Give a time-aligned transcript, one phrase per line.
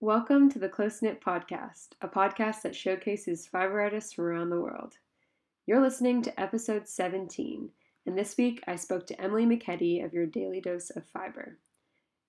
[0.00, 4.60] Welcome to the Close Knit Podcast, a podcast that showcases fiber artists from around the
[4.60, 4.94] world.
[5.66, 7.68] You're listening to episode 17,
[8.06, 11.58] and this week I spoke to Emily McKetty of Your Daily Dose of Fiber.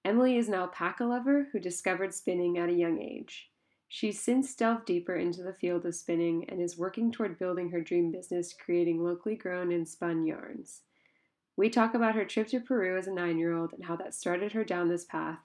[0.03, 3.51] Emily is an alpaca lover who discovered spinning at a young age.
[3.87, 7.81] She's since delved deeper into the field of spinning and is working toward building her
[7.81, 10.81] dream business creating locally grown and spun yarns.
[11.55, 14.15] We talk about her trip to Peru as a nine year old and how that
[14.15, 15.41] started her down this path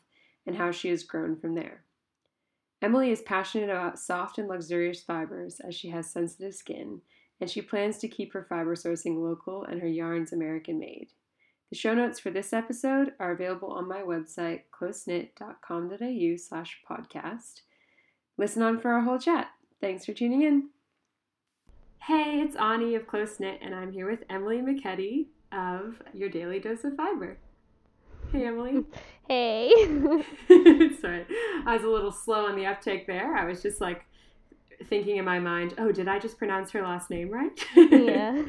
[0.46, 1.83] and how she has grown from there.
[2.84, 7.00] Emily is passionate about soft and luxurious fibers as she has sensitive skin,
[7.40, 11.08] and she plans to keep her fiber sourcing local and her yarns American made.
[11.70, 17.62] The show notes for this episode are available on my website, closeknit.com.au slash podcast.
[18.36, 19.46] Listen on for our whole chat.
[19.80, 20.68] Thanks for tuning in.
[22.02, 26.58] Hey, it's Ani of Close Knit, and I'm here with Emily McKetty of Your Daily
[26.58, 27.38] Dose of Fiber.
[28.38, 28.84] Hey, Emily.
[29.28, 29.70] Hey.
[31.00, 31.24] Sorry,
[31.64, 33.34] I was a little slow on the uptake there.
[33.34, 34.04] I was just like
[34.84, 37.58] thinking in my mind, oh, did I just pronounce her last name right?
[37.74, 38.42] yeah.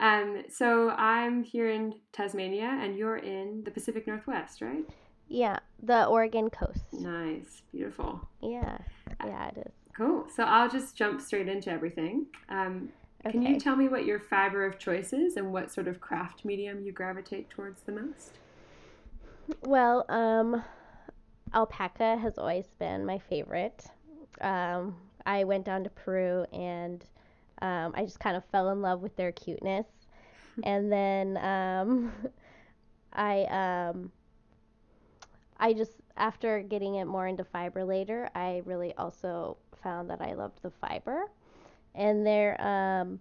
[0.00, 4.84] um, so I'm here in Tasmania, and you're in the Pacific Northwest, right?
[5.28, 6.84] yeah, the Oregon coast.
[6.92, 8.28] Nice, beautiful.
[8.42, 8.78] Yeah.
[9.24, 9.72] Yeah, it is.
[9.96, 10.26] Cool.
[10.34, 12.26] So I'll just jump straight into everything.
[12.48, 12.90] Um,
[13.24, 16.44] Can you tell me what your fiber of choice is and what sort of craft
[16.44, 18.38] medium you gravitate towards the most?
[19.62, 20.62] Well, um
[21.54, 23.86] alpaca has always been my favorite.
[24.40, 27.04] Um I went down to Peru and
[27.62, 29.86] um I just kind of fell in love with their cuteness.
[30.62, 32.12] and then um
[33.12, 34.12] I um
[35.58, 40.34] I just after getting it more into fiber later, I really also found that I
[40.34, 41.24] loved the fiber.
[41.96, 43.20] And they're um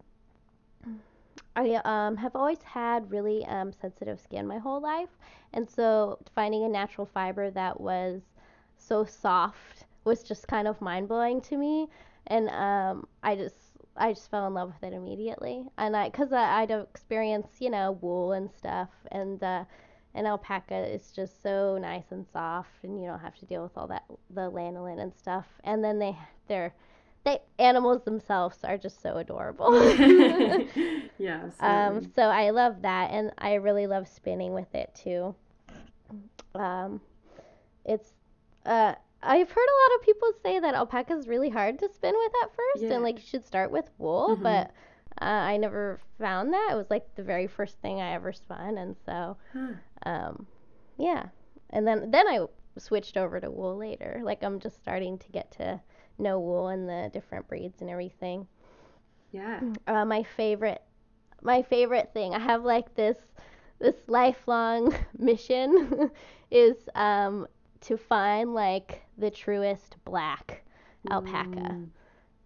[1.56, 5.10] I um, have always had really um, sensitive skin my whole life,
[5.54, 8.22] and so finding a natural fiber that was
[8.78, 11.88] so soft was just kind of mind blowing to me,
[12.28, 13.56] and um, I just
[13.96, 17.70] I just fell in love with it immediately, and I because I, I'd experienced you
[17.70, 19.64] know wool and stuff, and uh,
[20.14, 23.78] and alpaca is just so nice and soft, and you don't have to deal with
[23.78, 26.18] all that the lanolin and stuff, and then they
[26.50, 26.74] they're
[27.26, 29.68] they animals themselves are just so adorable.
[31.18, 31.54] yes.
[31.60, 35.36] Um, so I love that, and I really love spinning with it too.
[36.54, 37.02] Um,
[37.84, 38.14] it's
[38.66, 42.14] uh, I've heard a lot of people say that alpaca is really hard to spin
[42.16, 42.94] with at first, Yeah.
[42.96, 44.44] and like you should start with wool, Mhm.
[44.44, 44.72] but
[45.22, 46.70] uh, I never found that.
[46.72, 49.74] It was like the very first thing I ever spun, and so Huh.
[50.06, 50.48] um,
[50.98, 51.28] yeah,
[51.72, 52.46] and then then I
[52.78, 54.20] switched over to wool later.
[54.24, 55.82] Like I'm just starting to get to
[56.20, 58.48] know wool and the different breeds and everything
[59.32, 59.62] Yeah.
[59.88, 60.82] uh, my favorite
[61.42, 63.18] my favorite thing i have like this
[63.80, 66.12] this lifelong mission
[66.52, 67.48] is um
[67.82, 70.64] to find like the truest black
[71.12, 71.90] alpaca Mm,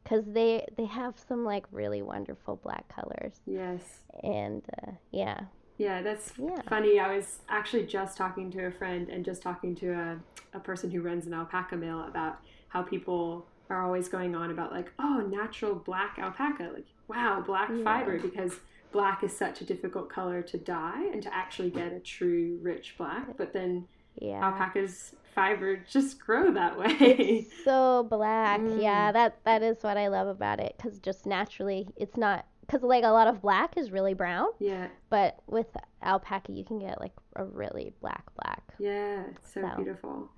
[0.03, 4.01] because they they have some like really wonderful black colors yes.
[4.23, 5.41] and uh, yeah
[5.77, 6.61] Yeah, that's Yeah.
[6.67, 6.99] funny.
[6.99, 10.19] I was actually just talking to a friend and just talking to a,
[10.53, 14.71] a person who runs an alpaca mill about how people are always going on about
[14.71, 16.71] like, oh, natural black alpaca.
[16.73, 17.83] Like, wow, black Yeah.
[17.83, 18.59] fiber because
[18.91, 22.95] black is such a difficult color to dye and to actually get a true rich
[22.97, 23.37] black.
[23.37, 26.87] But then yeah alpaca's fiber just grow that way.
[26.99, 28.81] it's so black Mm.
[28.81, 32.81] yeah that that is what i love about it because just naturally it's not because
[32.81, 35.67] like a lot of black is really brown yeah, But with
[36.03, 38.73] alpaca, you can get like a really black black.
[38.79, 39.75] yeah, it's so So.
[39.77, 40.29] beautiful.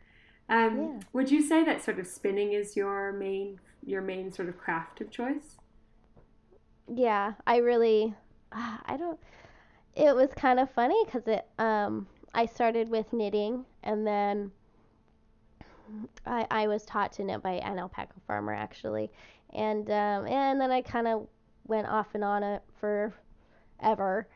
[0.51, 0.99] Um, Yeah.
[1.13, 5.01] Would you say that sort of spinning is your main your main sort of craft
[5.01, 5.57] of choice?
[6.93, 8.13] Yeah, I really,
[8.51, 9.19] I don't.
[9.95, 11.47] It was kind of funny because it.
[11.57, 14.51] Um, I started with knitting, and then
[16.25, 19.09] I I was taught to knit by an alpaca farmer actually,
[19.53, 21.27] and um, and then I kind of
[21.65, 23.13] went off and on it for
[23.81, 24.27] ever,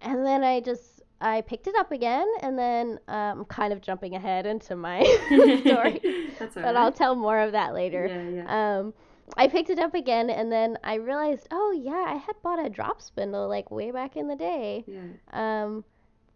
[0.00, 3.80] and then I just I picked it up again, and then I'm um, kind of
[3.82, 5.02] jumping ahead into my
[5.66, 6.00] story.
[6.62, 8.06] But I'll tell more of that later.
[8.06, 8.78] Yeah, yeah.
[8.78, 8.94] Um,
[9.36, 12.68] I picked it up again, and then I realized, oh yeah, I had bought a
[12.70, 14.84] drop spindle like way back in the day.
[14.86, 15.02] yeah.
[15.32, 15.84] Um,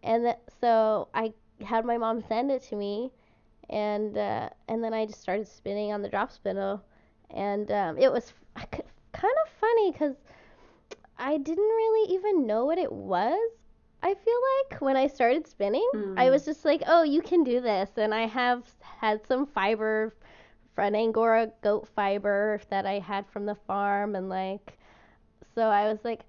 [0.03, 1.33] and th- so I
[1.63, 3.11] had my mom send it to me,
[3.69, 6.83] and uh, and then I just started spinning on the drop spindle,
[7.31, 10.15] and um, it was f- kind of funny because
[11.17, 13.49] I didn't really even know what it was.
[14.05, 14.39] I feel
[14.71, 16.31] like when I started spinning, I Mm.
[16.31, 20.13] was just like, oh, you can do this, and I have had some fiber
[20.75, 24.77] from Angora goat fiber that I had from the farm, and like,
[25.55, 26.21] so I was like,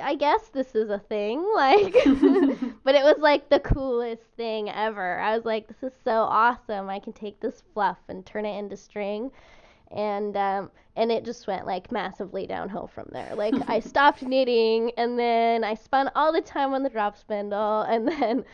[0.00, 1.42] I guess this is a thing.
[1.54, 1.94] Like,
[2.84, 5.18] but it was like the coolest thing ever.
[5.20, 6.88] I was like, this is so awesome.
[6.90, 9.30] I can take this fluff and turn it into string.
[9.90, 13.34] And um, and it just went like massively downhill from there.
[13.34, 17.82] Like I stopped knitting, and then I spun all the time on the drop spindle,
[17.88, 18.44] and then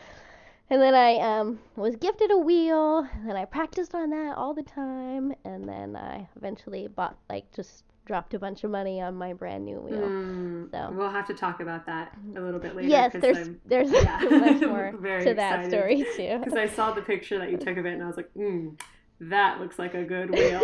[0.69, 4.63] and then I um, was gifted a wheel, and I practiced on that all the
[4.63, 9.33] time, and then I eventually bought like just dropped a bunch of money on my
[9.33, 9.97] brand new wheel.
[9.97, 12.87] Mm, So- we'll have to talk about that a little bit later.
[12.87, 14.19] yes, there's I'm- there's yeah.
[14.31, 14.91] much more
[15.23, 16.39] to that story too.
[16.39, 18.79] Because I saw the picture that you took of it, and I was like, mm,
[19.19, 20.61] that looks like a good wheel.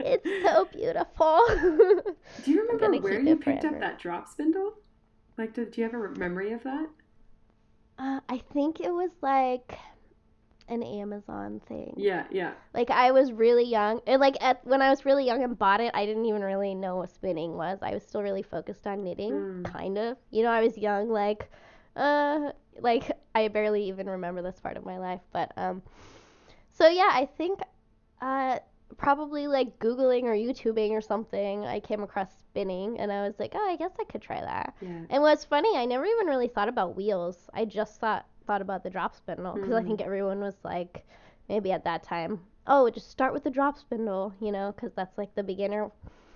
[0.00, 1.40] it's so beautiful.
[2.44, 4.74] do you remember where you picked up that drop spindle?
[5.36, 6.86] Like, did, do you have a memory of that?
[7.98, 9.76] uh, I think it was like
[10.68, 11.94] an Amazon thing.
[11.96, 12.52] Yeah, yeah.
[12.74, 14.00] Like I was really young.
[14.06, 16.74] And like at when I was really young and bought it, I didn't even really
[16.74, 17.78] know what spinning was.
[17.82, 19.64] I was still really focused on knitting, Mm.
[19.72, 20.16] kind of.
[20.30, 21.50] You know, I was young, like,
[21.96, 22.50] uh,
[22.80, 25.20] like I barely even remember this part of my life.
[25.32, 25.82] But um,
[26.78, 27.60] so yeah, I think,
[28.20, 28.58] uh,
[28.96, 33.52] probably like googling or YouTubing or something, I came across spinning, and I was like,
[33.54, 34.74] oh, I guess I could try that.
[34.80, 34.88] Yeah.
[35.10, 37.48] And what's funny, I never even really thought about wheels.
[37.54, 39.86] I just thought thought about the drop spindle because I Mm.
[39.86, 41.04] think everyone was like,
[41.48, 45.18] maybe at that time, oh, just start with the drop spindle, you know, because that's
[45.18, 45.90] like the beginner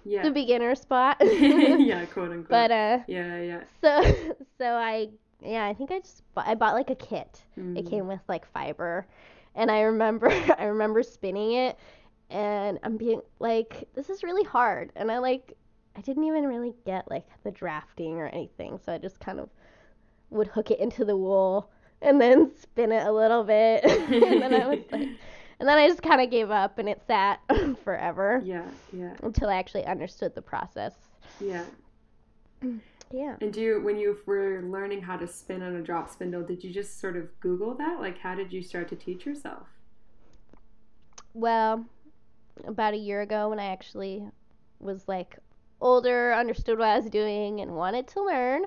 [0.05, 0.23] Yeah.
[0.25, 1.17] the beginner spot.
[1.23, 2.49] yeah, quote unquote.
[2.51, 3.61] but uh, yeah, yeah.
[3.81, 4.03] so
[4.59, 5.09] so I
[5.45, 7.43] yeah, I think I just bought, I bought like a kit.
[7.57, 7.91] It Mm.
[7.91, 9.07] came with like fiber,
[9.55, 10.29] and I remember
[10.59, 11.77] I remember spinning it,
[12.31, 15.57] and I'm being like, this is really hard, and I like
[15.97, 19.51] I didn't even really get like the drafting or anything, so I just kind of
[20.31, 21.71] would hook it into the wool
[22.01, 25.09] and then spin it a little bit, and then I was like,
[25.61, 27.41] and then I just kind of gave up, and it sat
[27.85, 30.95] forever Yeah, yeah, until I actually understood the process.
[31.41, 31.65] yeah.
[33.13, 33.37] Yeah.
[33.41, 36.65] And do you, when you were learning how to spin on a drop spindle, did
[36.65, 38.01] you just sort of Google that?
[38.01, 39.67] Like, how did you start to teach yourself?
[41.35, 41.85] Well,
[42.67, 44.25] about a year ago when I actually
[44.81, 45.37] was like
[45.81, 48.63] older, understood what I was doing and wanted to learn.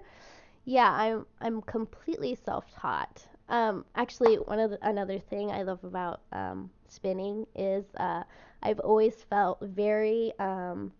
[0.66, 3.28] Yeah, I'm I'm completely self-taught.
[3.50, 8.24] Um, actually, one of the, another thing I love about um, spinning is uh,
[8.64, 10.92] I've always felt very um,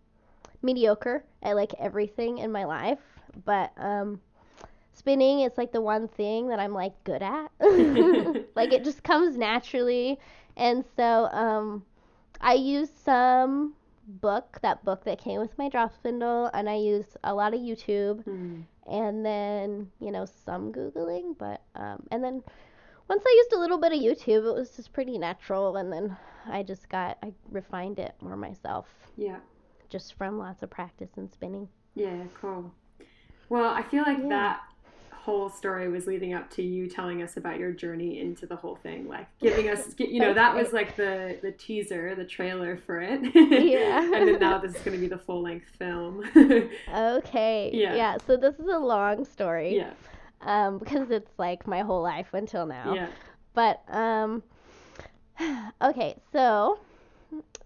[0.62, 3.00] mediocre at like everything in my life,
[3.44, 4.20] but um,
[4.92, 7.50] spinning is like the one thing that I'm like good at.
[8.54, 10.18] like it just comes naturally,
[10.56, 11.84] and so um,
[12.40, 13.74] I use some
[14.06, 17.60] book, that book that came with my drop spindle, and I use a lot of
[17.60, 18.60] YouTube Hmm.
[18.86, 22.42] and then you know some googling but um, and then
[23.08, 26.16] once i used a little bit of youtube it was just pretty natural and then
[26.46, 28.86] i just got i refined it more myself
[29.16, 29.38] Yeah,
[29.88, 32.72] just from lots of practice and spinning yeah, cool.
[33.48, 34.28] Well, I feel like Yeah.
[34.28, 34.60] that
[35.12, 38.76] whole story was leading up to you telling us about your journey into the whole
[38.76, 43.00] thing, like giving us, you know, that was like the the teaser, the trailer for
[43.00, 43.20] it.
[43.34, 44.02] Yeah.
[44.14, 46.22] and then now this is going to be the full length film.
[46.94, 47.94] okay Yeah.
[47.96, 49.90] yeah so this is a long story yeah,
[50.42, 53.08] um because it's like my whole life until now yeah.
[53.54, 54.42] But um
[55.82, 56.78] okay, so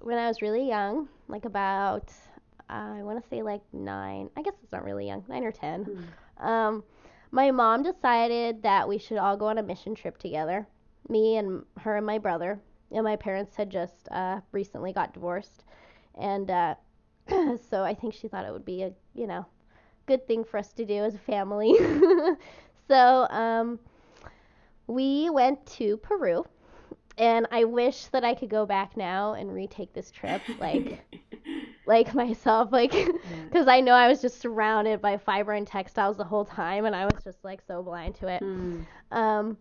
[0.01, 2.11] when I was really young, like about
[2.71, 4.31] I want to say like 9.
[4.37, 5.85] I guess it's not really young, 9 or 10.
[5.85, 6.47] Hmm.
[6.47, 6.85] Um
[7.33, 10.67] my mom decided that we should all go on a mission trip together.
[11.09, 12.61] Me and her and my brother.
[12.91, 15.65] And my parents had just uh, recently got divorced.
[16.17, 16.75] And uh,
[17.71, 19.47] so I think she thought it would be a, you know,
[20.07, 21.75] good thing for us to do as a family.
[22.89, 23.79] so um,
[24.89, 26.45] we went to Peru.
[27.17, 31.05] And I wish that I could go back now and retake this trip, like,
[31.87, 33.09] like myself, like, Yeah.
[33.45, 36.95] because I know I was just surrounded by fiber and textiles the whole time, and
[36.95, 38.41] I was just like so blind to it.
[38.41, 38.81] Hmm.
[39.11, 39.57] Um,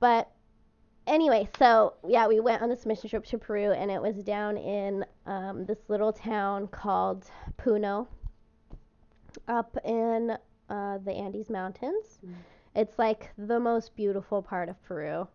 [0.00, 0.30] but
[1.06, 4.56] anyway, so yeah, we went on this mission trip to Peru, and it was down
[4.56, 7.26] in um, this little town called
[7.58, 8.06] Puno,
[9.48, 10.36] up in
[10.70, 12.20] uh, the Andes Mountains.
[12.24, 12.34] Mm.
[12.74, 15.26] It's like the most beautiful part of Peru,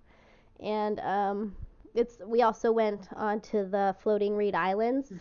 [0.60, 1.56] and um,
[1.94, 2.18] it's.
[2.26, 5.12] We also went onto the floating reed islands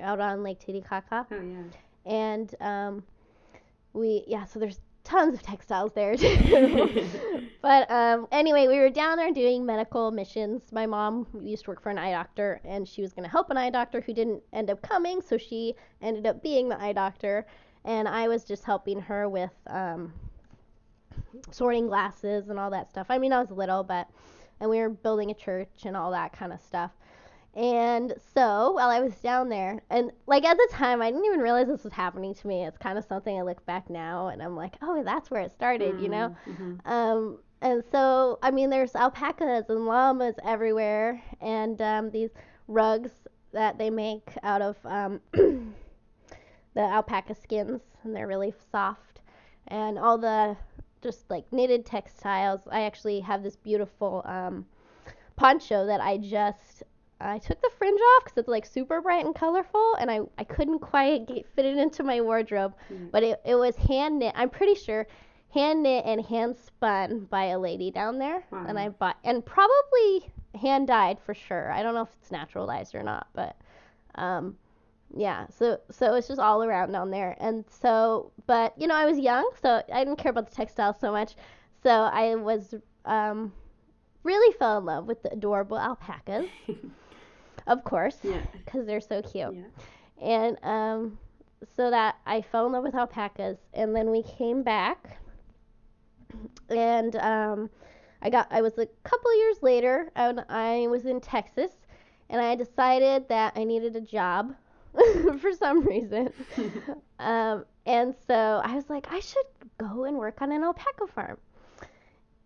[0.00, 1.26] out on Lake Titicaca.
[1.30, 1.62] Oh yeah.
[2.06, 3.02] and um,
[3.92, 7.06] we yeah so there's tons of textiles there too.
[7.62, 10.70] But um, anyway we were down there doing medical missions.
[10.72, 13.50] My mom used to work for an eye doctor and she was going to help
[13.50, 16.92] an eye doctor who didn't end up coming so she ended up being the eye
[16.92, 17.46] doctor.
[17.84, 20.12] And i was just helping her with um,
[21.50, 23.06] sorting glasses and all that stuff.
[23.10, 24.08] I mean i was little but
[24.60, 26.92] and we were building a church and all that kind of stuff
[27.58, 31.40] And so while I was down there, and like at the time, I didn't even
[31.40, 32.64] realize this was happening to me.
[32.64, 35.50] It's kind of something I look back now and I'm like, oh, that's where it
[35.50, 36.36] started, you know?
[36.46, 36.88] Mm-hmm.
[36.88, 42.30] Um, and so, I mean, there's alpacas and llamas everywhere, and um, these
[42.68, 43.10] rugs
[43.52, 45.74] that they make out of um, the
[46.76, 49.20] alpaca skins, and they're really soft.
[49.66, 50.56] And all the
[51.02, 52.60] just like knitted textiles.
[52.70, 54.66] I actually have this beautiful um,
[55.36, 56.82] poncho that I just
[57.20, 60.44] I took the fringe off because it's like super bright and colorful, and I, I
[60.44, 62.74] couldn't quite get, fit it into my wardrobe.
[62.92, 63.10] Mm.
[63.10, 64.32] But it, it was hand knit.
[64.36, 65.06] I'm pretty sure
[65.52, 70.32] hand knit and hand spun by a lady down there, and I bought and probably
[70.60, 71.72] hand dyed for sure.
[71.72, 73.56] I don't know if it's naturalized or not, but
[74.14, 74.56] um,
[75.16, 75.46] yeah.
[75.48, 79.18] So so it's just all around down there, and so but you know I was
[79.18, 81.34] young, so I didn't care about the textiles so much.
[81.82, 83.52] So I was um,
[84.22, 86.46] really fell in love with the adorable alpacas,
[87.68, 88.40] of course, Yeah.
[88.64, 89.54] because they're so cute.
[89.54, 89.64] Yeah.
[90.20, 91.18] And um,
[91.76, 95.18] so that I fell in love with alpacas, and then we came back,
[96.68, 97.70] and um,
[98.22, 101.70] I got I was a couple years later, and I was in Texas,
[102.30, 104.54] and I decided that I needed a job
[105.40, 106.32] for some reason.
[107.18, 109.46] um, and so I was like, I should
[109.78, 111.38] go and work on an alpaca farm.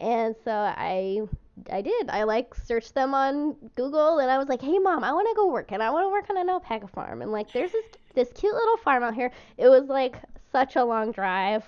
[0.01, 1.23] And so I
[1.71, 2.09] I did.
[2.09, 5.35] I like searched them on Google and I was like, "Hey mom, I want to
[5.35, 7.85] go work and I want to work on an alpaca farm." And like there's this
[8.15, 9.31] this cute little farm out here.
[9.59, 10.17] It was like
[10.51, 11.65] such a long drive.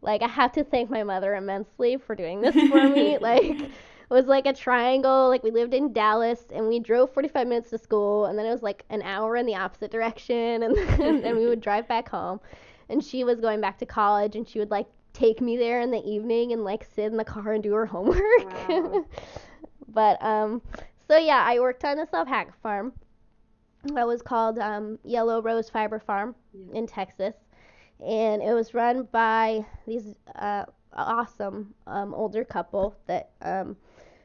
[0.00, 3.18] Like I have to thank my mother immensely for doing this for me.
[3.20, 3.70] like it
[4.14, 5.28] was like a triangle.
[5.28, 8.50] Like we lived in Dallas and we drove 45 minutes to school and then it
[8.50, 12.08] was like an hour in the opposite direction and then and we would drive back
[12.08, 12.40] home.
[12.88, 15.90] And she was going back to college and she would like take me there in
[15.90, 18.20] the evening and like sit in the car and do her homework.
[18.44, 19.04] Wow.
[19.88, 20.62] but um
[21.06, 22.92] so yeah, I worked on this alpaca farm.
[23.94, 26.74] That was called um, Yellow Rose Fiber Farm Yeah.
[26.78, 27.34] in Texas,
[28.04, 33.76] and it was run by these uh, awesome um, older couple that um,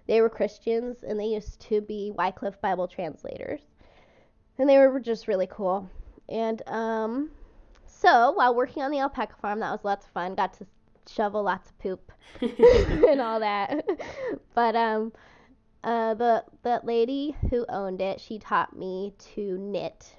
[0.07, 3.61] they were Christians and they used to be Wycliffe Bible translators,
[4.57, 5.89] and they were just really cool.
[6.29, 7.29] And um,
[8.03, 10.35] so while working on the alpaca farm, that was lots of fun.
[10.35, 10.67] Got to
[11.09, 13.85] shovel lots of poop and all that.
[14.53, 15.13] But um,
[15.83, 20.15] uh, the the lady who owned it, she taught me to knit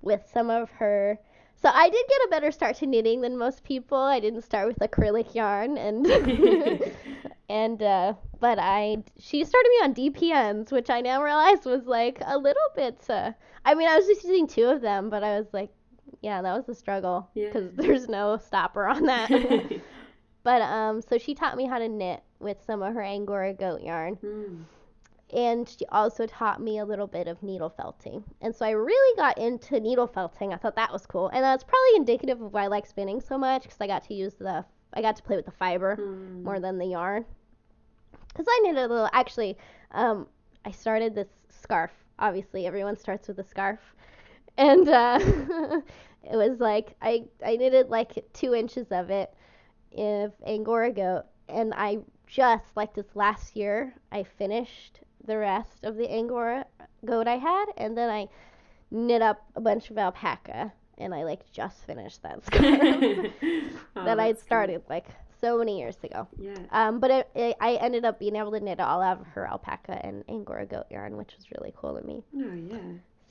[0.00, 1.18] with some of her.
[1.60, 3.98] So I did get a better start to knitting than most people.
[3.98, 6.06] I didn't start with acrylic yarn and
[7.50, 12.22] and uh, but I she started me on DPNs, which I now realize was like
[12.24, 13.04] a little bit.
[13.08, 13.32] Uh,
[13.66, 15.70] I mean, I was just using two of them, but I was like,
[16.20, 17.46] yeah, that was a struggle Yeah.
[17.46, 19.30] because there's no stopper on that.
[20.44, 23.80] But um, so she taught me how to knit with some of her Angora goat
[23.80, 24.64] yarn, Mm.
[25.32, 28.24] and she also taught me a little bit of needle felting.
[28.40, 30.52] And so I really got into needle felting.
[30.52, 33.38] I thought that was cool, and that's probably indicative of why I like spinning so
[33.38, 34.64] much because I got to use the,
[34.94, 36.42] I got to play with the fiber Mm.
[36.42, 37.24] more than the yarn.
[38.28, 39.10] Because I knitted a little.
[39.12, 39.56] Actually,
[39.92, 40.26] um,
[40.64, 41.92] I started this scarf.
[42.18, 43.78] Obviously, everyone starts with a scarf,
[44.56, 45.18] and uh,
[46.24, 49.32] it was like I I knitted like two inches of it
[49.96, 55.96] of Angora goat, and I just like this last year I finished the rest of
[55.96, 56.66] the Angora
[57.04, 58.28] goat I had, and then I
[58.90, 63.32] knit up a bunch of alpaca, and I like just finished that scarf
[63.96, 64.46] Oh, that I that's cool.
[64.46, 65.06] started like
[65.40, 66.26] so many years ago.
[66.38, 66.54] Yeah.
[66.70, 69.46] Um, but it, it, I ended up being able to knit all out of her
[69.46, 72.22] alpaca and Angora goat yarn, which was really cool to me.
[72.36, 72.78] Oh yeah.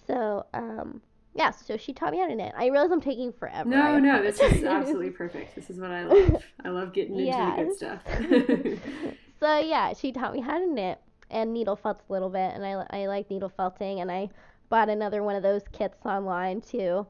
[0.08, 1.01] So, um,
[1.34, 2.54] yeah, so she taught me how to knit.
[2.58, 3.70] I realize I'm taking forever.
[3.70, 5.56] No, no, this is absolutely perfect.
[5.56, 6.44] This is what I love.
[6.64, 8.80] I love getting into the good stuff.
[9.40, 12.66] so yeah, she taught me how to knit and needle felt a little bit, and
[12.66, 14.30] I I like needle felting, and I
[14.70, 17.08] bought another one of those kits online too,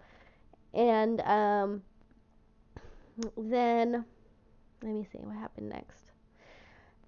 [0.74, 1.82] and um,
[3.38, 4.06] then
[4.84, 6.11] let me see what happened next.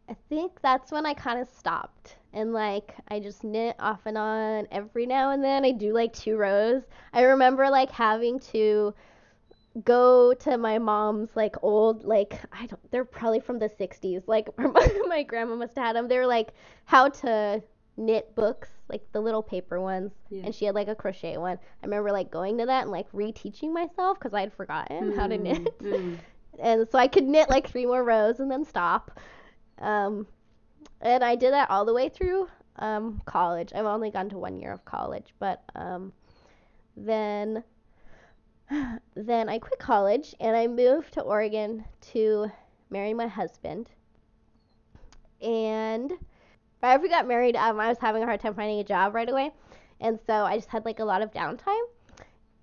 [0.10, 4.18] I think that's when I kind of stopped and like I just knit off and
[4.18, 5.64] on every now and then.
[5.64, 6.84] I do like two rows.
[7.14, 8.94] I remember like having to
[9.84, 14.48] go to my mom's like old like I don't they're probably from the 60s like
[15.08, 16.54] my grandma must have had them they're like
[16.86, 17.64] how to
[17.98, 20.12] knit books like the little paper ones.
[20.30, 20.44] Yeah.
[20.46, 21.58] and she had like a crochet one.
[21.82, 25.28] I remember like going to that and like reteaching myself because I had forgotten how
[25.28, 25.80] to knit.
[25.80, 26.18] Mm,
[26.60, 29.20] and so I could knit like three more rows and then stop
[29.80, 30.28] um
[31.02, 34.60] and I did that all the way through um college I've only gone to one
[34.60, 36.14] year of college but um
[36.96, 37.64] then
[39.16, 42.52] then I quit college and I moved to Oregon to
[42.90, 43.90] marry my husband.
[45.42, 46.12] And
[46.82, 49.14] right after we got married, um, I was having a hard time finding a job
[49.14, 49.52] right away.
[50.00, 51.84] And so I just had like a lot of downtime.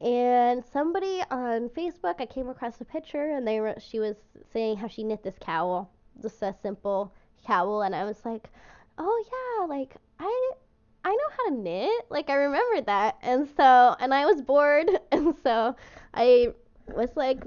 [0.01, 4.17] And somebody on Facebook, I came across a picture, and they she was
[4.51, 5.91] saying how she knit this cowl,
[6.23, 7.13] just a simple
[7.47, 8.49] cowl, and I was like,
[8.99, 10.51] oh yeah, like I
[11.05, 12.07] I know how to knit.
[12.11, 13.17] Like I remembered that.
[13.23, 15.75] And so and I was bored and so
[16.15, 16.49] I
[16.89, 17.43] was like,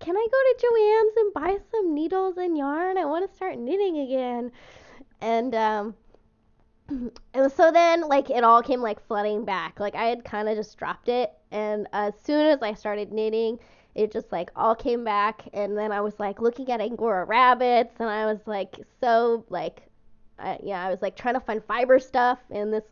[0.00, 2.98] Can I go to Joann's and buy some needles and yarn?
[2.98, 4.50] I want to start knitting again.
[5.20, 5.94] And um
[7.34, 9.78] and so then like it all came like flooding back.
[9.80, 13.58] Like I had kind of just dropped it and as soon as I started knitting,
[13.96, 17.94] it just like all came back and then I was like looking at Angora rabbits
[17.98, 19.82] and I was like so like
[20.38, 22.84] I, yeah, I was like trying to find fiber stuff in this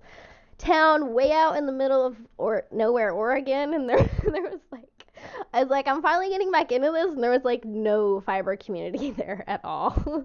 [0.57, 5.07] town way out in the middle of or nowhere, Oregon, and there there was like
[5.53, 8.57] I was like I'm finally getting back into this, and there was like no fiber
[8.57, 10.25] community there at all,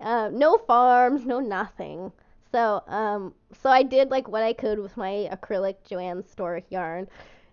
[0.00, 2.12] uh, no farms, no nothing.
[2.52, 7.08] So um so I did like what I could with my acrylic Joann store yarn,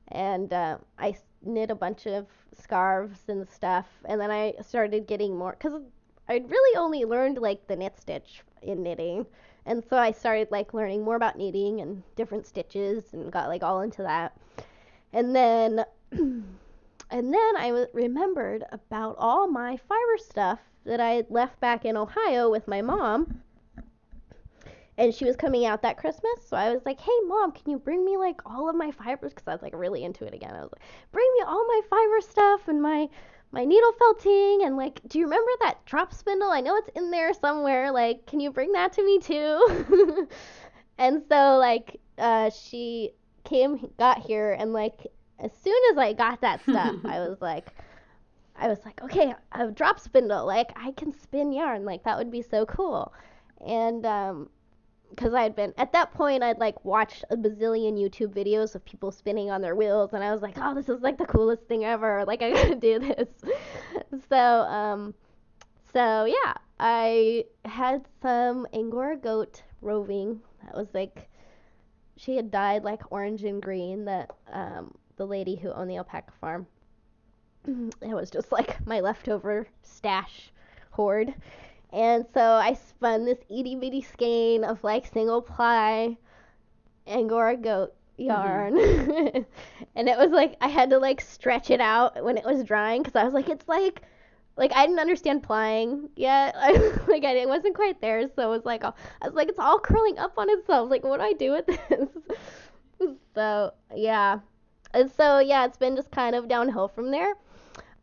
[0.09, 5.37] and uh, I knit a bunch of scarves and stuff, and then I started getting
[5.37, 5.81] more because
[6.27, 9.25] I'd really only learned like the knit stitch in knitting.
[9.65, 13.63] And so I started like learning more about knitting and different stitches and got like
[13.63, 14.35] all into that.
[15.13, 21.29] And then and then I w- remembered about all my fiber stuff that I had
[21.29, 23.41] left back in Ohio with my mom.
[24.97, 27.79] And she was coming out that Christmas, so I was like, "Hey, mom, can you
[27.79, 30.53] bring me like all of my fibers?" Because I was like really into it again.
[30.53, 30.81] I was like,
[31.13, 33.07] "Bring me all my fiber stuff and my
[33.51, 36.51] my needle felting and like do you remember that drop spindle?
[36.51, 40.27] I know it's in there somewhere like can you bring that to me too?
[40.99, 43.11] And so like uh she
[43.45, 45.07] came got here and like
[45.39, 47.73] as soon as i got that stuff i was like
[48.57, 52.29] i was like okay a drop spindle like i can spin yarn like that would
[52.29, 53.13] be so cool.
[53.65, 54.49] And um
[55.09, 58.85] because I had been at that point I'd like watched a bazillion YouTube videos of
[58.85, 61.63] people spinning on their wheels and I was like, oh, this is like the coolest
[61.67, 62.23] thing ever.
[62.29, 63.27] Like I gotta do this.
[64.29, 65.15] so um,
[65.91, 70.41] so yeah, I had some Angora goat roving.
[70.63, 71.27] That was like
[72.17, 74.05] she had dyed like orange and green.
[74.05, 76.67] That um, the lady who owned the alpaca farm.
[77.67, 80.51] it was just like my leftover stash
[80.91, 81.33] hoard.
[81.91, 86.17] And so I spun this itty bitty skein of like single ply
[87.07, 88.73] Angora goat yarn.
[88.73, 89.41] Mm-hmm.
[89.95, 93.01] and it was like I had to like stretch it out when it was drying
[93.01, 94.01] because I was like, it's like
[94.59, 96.53] like I didn't understand plying yet.
[96.57, 96.71] I,
[97.07, 98.91] like I it wasn't quite there, so it was like I
[99.23, 100.91] was like it's all curling up on itself.
[100.91, 102.09] Like what do I do with this?
[103.35, 104.39] so yeah,
[104.93, 107.33] and so yeah, it's been just kind of downhill from there.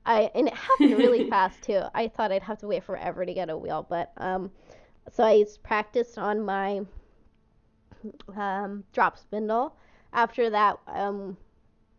[0.06, 1.82] I and it happened really fast too.
[1.94, 4.50] I thought I'd have to wait forever to get a wheel, but um,
[5.12, 6.82] so I practiced on my
[8.36, 9.76] um, drop spindle.
[10.12, 11.36] After that, um,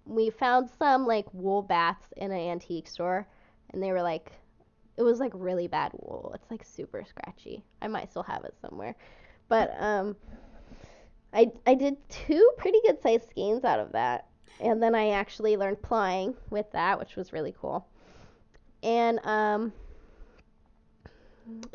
[0.06, 3.28] we found some like wool bats in an antique store,
[3.72, 4.32] and they were like,
[4.96, 6.32] it was like really bad wool.
[6.34, 7.64] It's like super scratchy.
[7.82, 8.96] I might still have it somewhere,
[9.50, 10.16] but um,
[11.34, 14.28] I I did two pretty good sized skeins out of that,
[14.62, 17.86] and then I actually learned plying with that, which was really cool
[18.84, 19.74] and um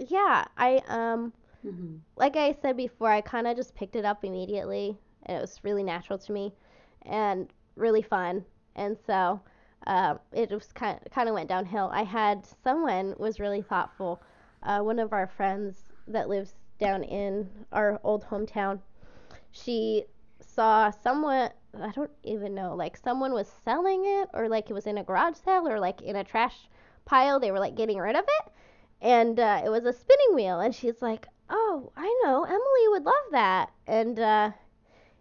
[0.08, 1.32] yeah i um
[1.64, 1.96] mm-hmm.
[2.16, 5.60] like i said before i kind of just picked it up immediately and it was
[5.62, 6.52] really natural to me
[7.02, 8.44] and really fun.
[8.76, 9.40] And so
[9.86, 11.90] uh, it just kind of, kind of went downhill.
[11.92, 14.22] I had someone was really thoughtful
[14.62, 18.80] uh, one of our friends that lives down in our old hometown.
[19.50, 20.04] She
[20.40, 24.86] saw someone i don't even know like someone was selling it or like it was
[24.86, 26.68] in a garage sale or like in a trash
[27.12, 27.38] pile.
[27.38, 28.53] They were like getting rid of it.
[29.03, 30.61] And uh, it was a spinning wheel.
[30.61, 32.44] And she's like, oh, I know.
[32.44, 33.70] Emily would love that.
[33.87, 34.51] And uh,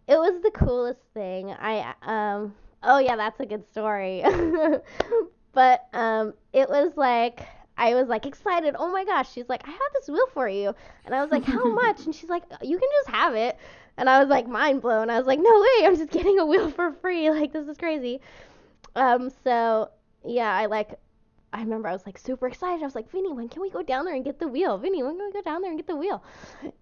[0.07, 1.51] it was the coolest thing.
[1.51, 4.23] I, um, oh, yeah, that's a good story.
[5.53, 7.41] but um, it was like,
[7.77, 8.75] I was like excited.
[8.77, 9.29] Oh my gosh.
[9.29, 10.73] She's like, I have this wheel for you.
[11.05, 12.05] And I was like, how much?
[12.05, 13.57] And she's like, you can just have it.
[13.97, 15.09] And I was like mind blown.
[15.09, 17.29] I was like, no way, I'm just getting a wheel for free.
[17.29, 18.21] Like this is crazy.
[18.95, 19.89] Um, so
[20.23, 20.97] yeah, I like
[21.53, 22.81] I remember I was like super excited.
[22.81, 24.77] I was like, Vinny, when can we go down there and get the wheel?
[24.77, 26.23] Vinny, when can we go down there and get the wheel?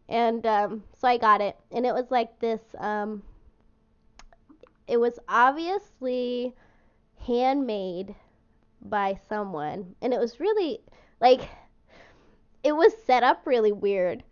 [0.08, 2.62] And um, so I got it, and it was like this.
[2.78, 3.24] Um,
[4.88, 6.54] it was obviously
[7.26, 8.16] handmade
[8.82, 10.82] by someone, and it was really
[11.20, 11.50] like
[12.64, 14.24] it was set up really weird.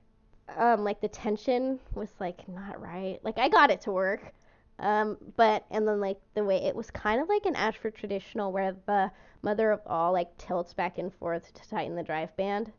[0.56, 3.20] Um, like the tension was like not right.
[3.24, 4.34] Like I got it to work,
[4.80, 8.52] um, but and then like the way it was kind of like an Ashford traditional
[8.52, 9.12] where the
[9.42, 12.72] mother of all like tilts back and forth to tighten the drive band.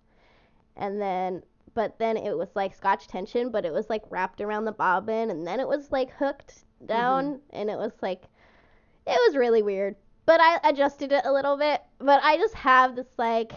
[0.77, 1.43] And then
[1.75, 5.31] but then it was like scotch tension, but it was like wrapped around the bobbin
[5.31, 8.23] and then it was like hooked down, and it was like,
[9.07, 9.97] it was really weird.
[10.27, 11.81] But I adjusted it a little bit.
[11.99, 13.53] But I just have this like,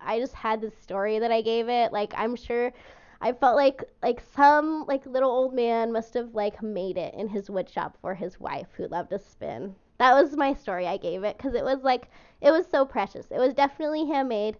[0.00, 1.92] I just had this story that I gave it.
[1.92, 2.72] Like I'm sure.
[3.20, 7.28] I felt like like some like little old man must have like made it in
[7.28, 9.74] his wood shop for his wife who loved to spin.
[9.98, 12.08] That was my story I gave it because it was like
[12.40, 13.30] it was so precious.
[13.30, 14.56] It was definitely handmade,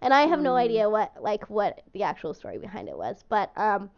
[0.00, 0.58] and I have no Mm.
[0.58, 3.24] idea what like what the actual story behind it was.
[3.28, 3.90] But um,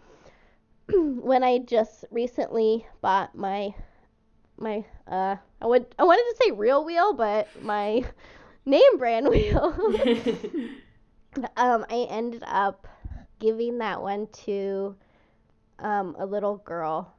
[0.93, 3.75] when I just recently bought my
[4.59, 8.05] my uh I would I wanted to say real wheel, but my
[8.67, 9.77] name brand wheel.
[11.57, 12.87] um, I ended up
[13.47, 14.97] giving that one to
[15.79, 17.13] um, a little girl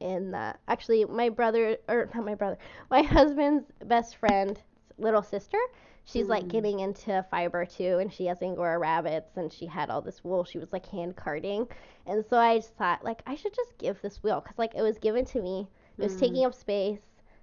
[0.00, 2.58] in the actually my brother or not my brother
[2.90, 4.60] my husband's best friend
[4.98, 5.58] little sister.
[6.04, 6.48] She's like Mm.
[6.48, 10.44] getting into fiber too and she has angora rabbits and she had all this wool.
[10.44, 11.66] She was like hand carding.
[12.06, 14.82] And so i just thought like i should just give this wheel because like it
[14.82, 15.68] was given to me.
[15.98, 16.16] It was Mm.
[16.16, 17.00] taking up space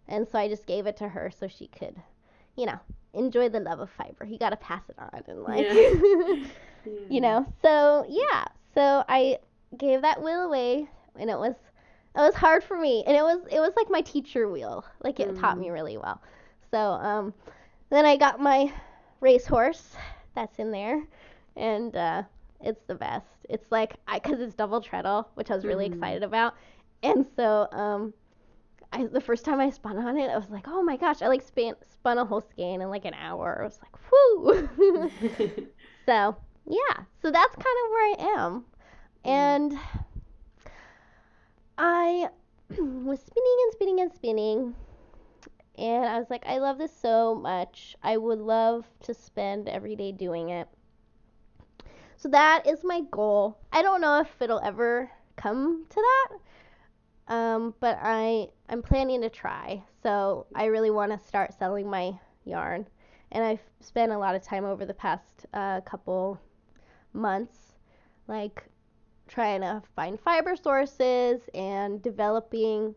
[0.08, 1.96] and so i just gave it to her so she could
[2.56, 2.80] you know
[3.14, 4.26] enjoy the love of fiber.
[4.26, 5.72] You got to pass it on and like
[7.10, 9.38] you know so yeah so i
[9.78, 11.56] gave that wheel away and it was
[12.16, 15.20] it was hard for me and it was it was like my teacher wheel like
[15.20, 15.60] it taught Mm.
[15.60, 16.22] me really well
[16.72, 17.34] so um
[17.90, 18.72] then i got my
[19.22, 19.96] racehorse
[20.36, 21.04] that's in there
[21.56, 22.24] and uh
[22.62, 25.94] it's the best it's like i because it's double treadle which i was really Mhm.
[25.94, 26.56] excited about
[27.04, 28.14] and so um
[28.94, 31.28] I, the first time I spun on it, I was like, "Oh my gosh!" I
[31.28, 33.60] like span, spun a whole skein in like an hour.
[33.62, 35.10] I was like, "Whoo!"
[36.06, 36.36] So
[36.68, 38.66] yeah, so that's kind of where I am,
[39.24, 39.80] and
[41.78, 42.30] I
[42.78, 44.76] was spinning and spinning and spinning,
[45.78, 47.96] and I was like, I love this so much.
[48.04, 50.68] I would love to spend every day doing it.
[52.18, 53.58] So that is my goal.
[53.72, 59.30] I don't know if it'll ever come to that, um, but I I'm planning to
[59.30, 59.84] try.
[60.04, 62.88] So I really want to start selling my yarn,
[63.32, 66.42] and I've spent a lot of time over the past uh, couple
[67.14, 67.58] months,
[68.28, 68.64] like
[69.28, 72.96] trying to find fiber sources and developing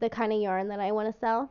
[0.00, 1.50] the kind of yarn that I want to sell.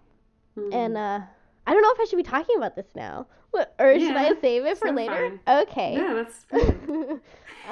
[0.57, 0.73] Mm.
[0.73, 1.19] And uh,
[1.65, 4.33] I don't know if I should be talking about this now, What- or should I
[4.39, 5.39] save it for later?
[5.45, 5.61] fine.
[5.63, 5.93] Okay.
[5.95, 7.21] yeah, that's fine.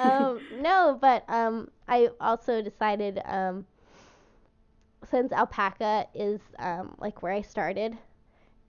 [0.00, 3.66] um, no, but um, I also decided um,
[5.10, 7.96] since alpaca is um, like where I started,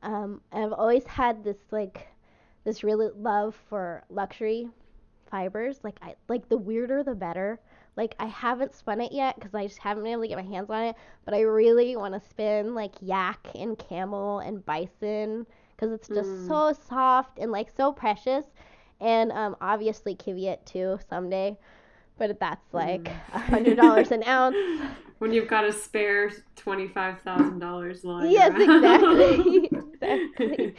[0.03, 2.07] um, I've always had this like
[2.63, 4.69] this really love for luxury
[5.35, 5.79] fibers.
[5.83, 7.59] Like I like the weirder the better.
[7.97, 10.43] Like I haven't spun it yet because I just haven't been able to get my
[10.43, 10.95] hands on it.
[11.25, 15.45] But I really want to spin like yak and camel and bison
[15.75, 16.47] because it's just Mm.
[16.47, 18.45] so soft and like so precious.
[19.01, 21.57] And um, obviously qiviut too someday.
[22.17, 24.57] But that's like a hundred dollars an ounce.
[25.19, 28.59] when you've got a spare twenty-five thousand dollars lying Yes, around.
[28.59, 29.69] exactly.
[29.71, 30.75] exactly.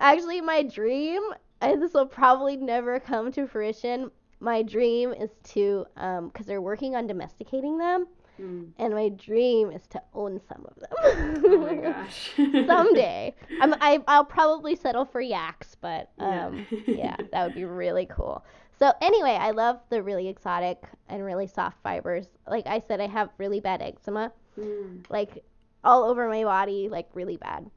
[0.00, 1.22] Actually, my dream,
[1.60, 4.10] and this will probably never come to fruition.
[4.40, 8.06] My dream is to, um, because they're working on domesticating them,
[8.40, 8.70] Mm.
[8.78, 11.42] and my dream is to own some of them.
[11.44, 12.32] Oh my gosh.
[12.66, 16.46] Someday, I'm, I, I'll probably settle for yaks, but Yeah.
[16.46, 18.42] um, yeah, that would be really cool.
[18.78, 22.28] So anyway, I love the really exotic and really soft fibers.
[22.46, 25.04] Like I said, I have really bad eczema Mm.
[25.10, 25.44] like
[25.84, 27.70] all over my body, like really bad.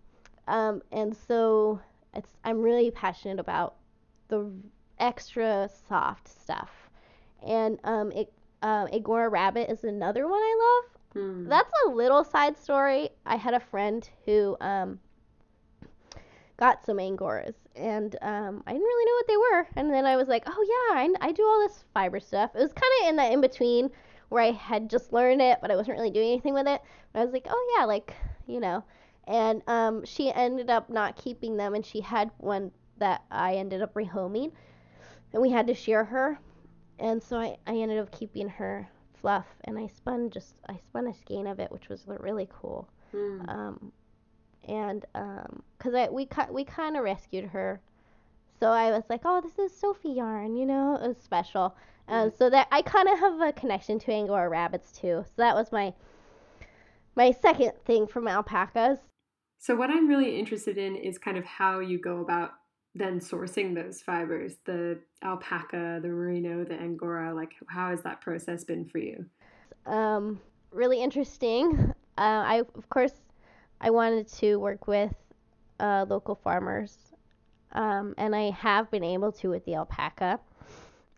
[0.48, 1.82] Um, and so
[2.14, 3.76] it's I'm really passionate about
[4.28, 4.52] the
[5.00, 6.72] extra soft stuff.
[7.46, 11.24] And um, it, um, Angora Rabbit is another one I love.
[11.24, 11.50] Mm.
[11.50, 13.10] That's a little side story.
[13.26, 15.00] I had a friend who um,
[16.58, 19.68] got some Angoras, and um, I didn't really know what they were.
[19.76, 22.52] And then I was like, oh yeah, I, I do all this fiber stuff.
[22.56, 23.90] It was kind of in that in between
[24.30, 26.82] where I had just learned it, but I wasn't really doing anything with it.
[27.12, 28.14] But I was like, oh yeah, like
[28.48, 28.84] you know.
[29.28, 33.82] And um, she ended up not keeping them, and she had one that I ended
[33.82, 34.52] up rehoming,
[35.32, 36.40] and we had to shear her.
[37.00, 38.88] And so I, I ended up keeping her
[39.22, 42.90] fluff, and I spun just I spun a skein of it, which was really cool.
[43.14, 43.50] Mm.
[43.50, 43.92] Um,
[44.68, 47.82] and um, cause I we ki- we kind of rescued her,
[48.60, 51.76] so I was like, oh, this is Sophie yarn, you know, it was special.
[52.08, 55.24] Um, so that I kind of have a connection to Angora rabbits too.
[55.26, 55.94] So that was my
[57.16, 59.00] my second thing from alpacas.
[59.64, 62.52] So what I'm really interested in is kind of how you go about
[62.96, 67.34] then sourcing those fibers, the alpaca, the merino, the angora.
[67.34, 69.26] Like, how has that process been for you?
[69.86, 70.42] um,
[70.74, 71.94] really interesting.
[72.18, 73.14] Uh, I of course
[73.80, 75.14] I wanted to work with
[75.80, 76.98] uh, local farmers,
[77.72, 80.42] um, and I have been able to with the alpaca.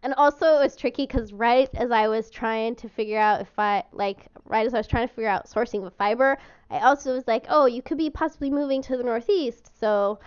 [0.05, 3.57] And also it was tricky because right as I was trying to figure out if
[3.57, 6.37] I like right as I was trying to figure out sourcing the fiber,
[6.69, 9.71] I also was like, oh, you could be possibly moving to the northeast.
[9.79, 10.19] So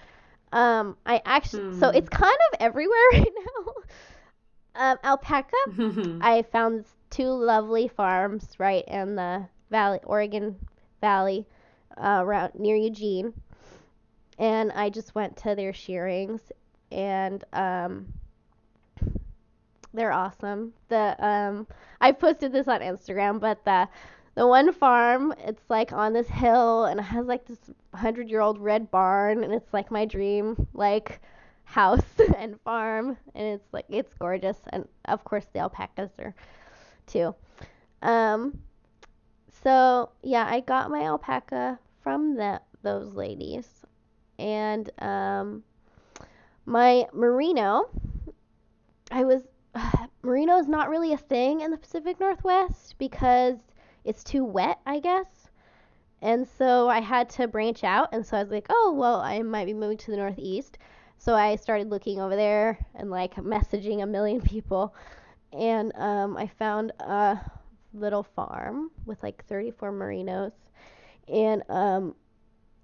[0.52, 1.94] um, I actually so Hmm.
[1.94, 3.72] it's kind of everywhere right now.
[4.74, 5.56] Um, alpaca,
[6.20, 10.56] I found two lovely farms right in the valley, Oregon
[11.00, 11.46] Valley,
[11.96, 13.32] uh, around near Eugene,
[14.38, 16.52] and I just went to their shearings,
[16.90, 18.12] and um,
[19.94, 20.72] they're awesome.
[20.88, 21.66] The um,
[22.00, 23.88] I posted this on Instagram, but the
[24.34, 27.58] the one farm, it's like on this hill, and it has like this
[27.94, 31.20] hundred year old red barn, and it's like my dream, like
[31.68, 32.00] house
[32.38, 36.34] and farm and it's like it's gorgeous and of course the alpacas are
[37.06, 37.34] too
[38.00, 38.58] um
[39.62, 43.68] so yeah i got my alpaca from the, those ladies
[44.38, 45.62] and um
[46.64, 47.90] my merino
[49.10, 49.42] i was
[50.22, 53.56] merino is not really a thing in the pacific northwest because
[54.04, 55.50] it's too wet i guess.
[56.20, 59.40] And so i had to branch out and so i was like oh well i
[59.42, 60.78] might be moving to the northeast.
[61.18, 64.94] So I started looking over there and like messaging a million people,
[65.52, 67.38] and um, I found a
[67.92, 70.52] little farm with like 34 merinos,
[71.26, 72.14] and um,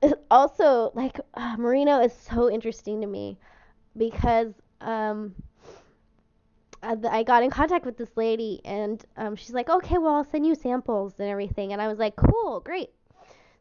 [0.31, 3.39] also like uh, merino is so interesting to me
[3.97, 5.35] because um,
[6.85, 10.25] I I got in contact with this lady and um, she's like, okay, well I'll
[10.25, 12.91] send you samples and everything, and I was like, cool, great.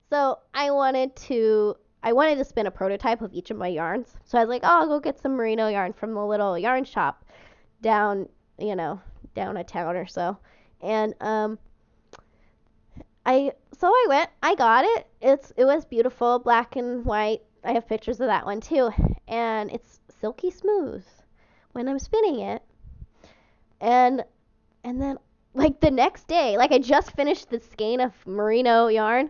[0.10, 4.14] So I wanted to I wanted to spin a prototype of each of my yarns.
[4.26, 6.84] So I was like, oh, I'll go get some merino yarn from the little yarn
[6.84, 7.24] shop
[7.82, 8.28] down,
[8.60, 9.00] you know,
[9.36, 10.38] down a town or so.
[10.82, 11.58] And um
[13.26, 15.08] I so I went, I got it.
[15.22, 17.42] It's it was beautiful, black and white.
[17.64, 18.92] I have pictures of that one too.
[19.28, 21.06] And it's silky smooth
[21.72, 22.62] when I'm spinning it.
[23.84, 24.24] And
[24.84, 25.20] and then
[25.54, 29.30] like the next day, like I just finished the skein of merino yarn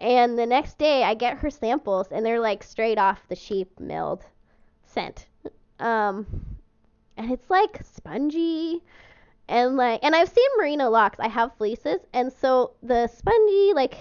[0.00, 3.78] and the next day, I get her samples, and they're like straight off the sheep
[3.78, 4.24] milled
[4.86, 5.26] scent.
[5.78, 6.26] Um,
[7.18, 8.82] and it's like spongy,
[9.46, 11.20] and like, and I've seen merino locks.
[11.20, 13.96] I have fleeces, and so the spongy, like,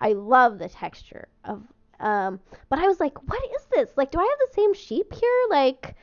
[0.00, 1.62] I love the texture of.
[2.00, 3.90] Um, but I was like, what is this?
[3.96, 5.44] Like, do I have the same sheep here?
[5.50, 5.96] Like,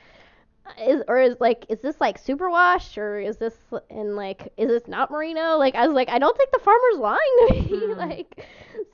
[0.82, 3.56] is or is like is this like superwash or is this
[3.89, 5.58] and like is this not merino?
[5.58, 7.62] Like i was like i don't think the farmer's lying to me.
[7.86, 7.97] Mm.
[7.97, 8.45] like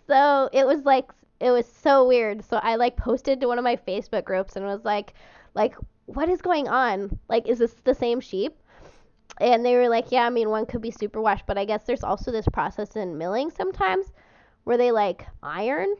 [0.07, 1.05] so it was like
[1.39, 2.43] it was so weird.
[2.43, 5.13] So i like posted to one of my facebook groups and was like
[5.53, 7.17] like what is going on?
[7.29, 8.57] Like is this the same sheep?
[9.39, 12.03] And they were like yeah i mean one could be superwash but i guess there's
[12.03, 14.11] also this process in milling sometimes
[14.65, 15.95] where they like iron.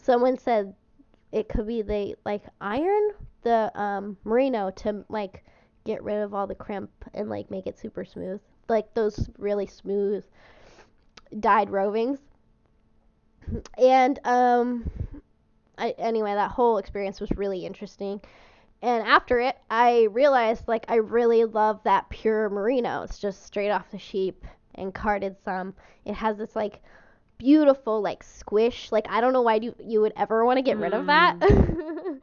[0.00, 0.74] Someone said
[1.32, 3.10] it could be they like iron
[3.42, 5.44] the um, merino to like
[5.84, 9.66] get rid of all the crimp and like make it super smooth like those really
[9.66, 10.24] smooth
[11.40, 12.18] dyed rovings.
[13.78, 14.90] And um
[15.76, 18.20] I, anyway that whole experience was really interesting.
[18.82, 23.02] And after it i realized like i really love that pure merino.
[23.02, 25.74] It's just straight off the sheep and carded some.
[26.04, 26.82] It has this like
[27.38, 28.92] beautiful like squish.
[28.92, 31.36] Like i don't know why you, you would ever want to get rid of that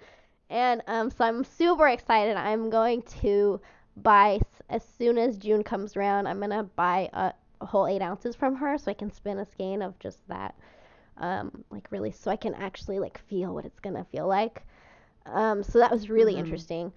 [0.55, 3.59] and um so i'm super excited i'm going to
[3.97, 4.39] buy
[4.69, 8.55] as soon as june comes around i'm gonna buy a, a whole eight ounces from
[8.55, 10.55] her so i can spin a skein of just that
[11.17, 14.63] um like really so i can actually like feel what it's gonna feel like
[15.27, 16.39] um so that was really Mhm.
[16.39, 16.93] interesting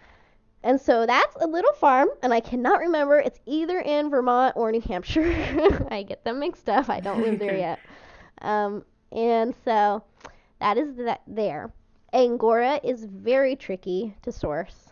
[0.65, 3.21] and so that's a little farm, and I cannot remember.
[3.21, 5.23] It's either in Vermont or New Hampshire.
[5.91, 6.91] I get them mixed up.
[6.91, 7.87] I don't live there yet.
[8.43, 10.03] Um, and so
[10.61, 11.73] that is that there.
[12.13, 14.91] Angora is very tricky to source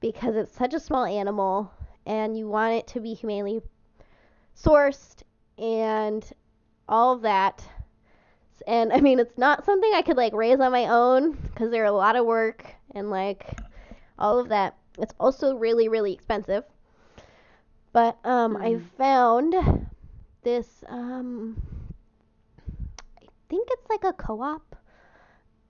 [0.00, 1.70] because it's such a small animal,
[2.06, 3.60] and you want it to be humanely
[4.56, 5.22] sourced
[5.58, 6.32] and
[6.88, 7.64] all of that.
[8.66, 11.84] And I mean, it's not something I could like raise on my own because they're
[11.84, 13.46] a lot of work and like
[14.18, 14.76] all of that.
[14.98, 16.64] It's also really, really expensive.
[17.92, 18.82] But um, I Mm.
[18.98, 19.54] found
[20.42, 20.84] this.
[20.88, 21.60] Um,
[23.20, 24.76] I think it's like a co-op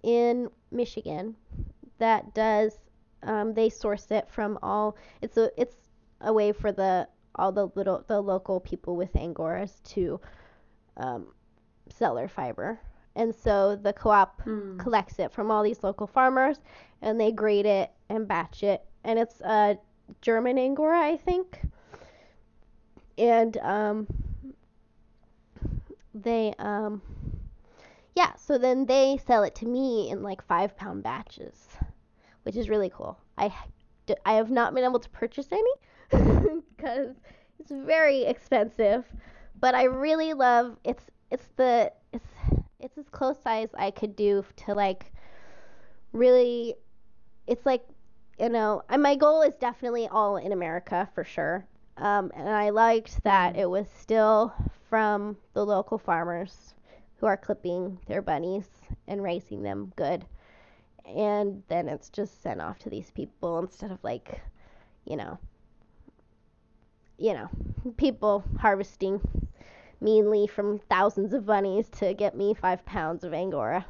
[0.02, 1.36] in Michigan
[1.98, 2.78] that does.
[3.22, 4.96] Um, they source it from all.
[5.20, 5.50] It's a.
[5.60, 5.76] It's
[6.22, 10.20] a way for the all the little the local people with angoras to
[10.96, 11.26] um,
[11.88, 12.80] sell their fiber.
[13.16, 14.78] And so the co-op Hmm.
[14.78, 16.60] collects it from all these local farmers
[17.02, 19.76] and they grade it and batch it and it's a
[20.20, 21.60] german angora i think
[23.18, 24.06] and um
[26.14, 27.00] they um
[28.14, 31.68] yeah so then they sell it to me in like five pound batches
[32.42, 33.52] which is really cool I,
[34.24, 35.72] I have not been able to purchase any
[36.76, 37.14] because
[37.60, 39.04] it's very expensive.
[39.58, 42.26] But I really love it's it's the it's
[42.80, 45.12] it's as close size I could do to like
[46.12, 46.74] really
[47.46, 47.84] it's like
[48.38, 51.66] you know and my goal is definitely all in America for sure.
[51.98, 54.54] Um, and I liked that it was still
[54.88, 56.74] from the local farmers
[57.20, 58.68] who are clipping their bunnies
[59.06, 60.24] and raising them good.
[61.04, 64.40] And then it's just sent off to these people instead of like,
[65.04, 65.38] you know,
[67.18, 67.48] you know,
[67.98, 69.20] people harvesting
[70.00, 73.84] meanly from thousands of bunnies to get me five pounds of Angora.